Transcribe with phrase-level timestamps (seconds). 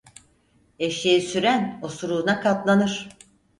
[0.79, 3.09] Eşeği süren osuruğuna katlanır.